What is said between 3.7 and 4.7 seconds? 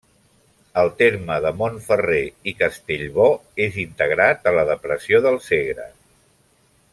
integrat a la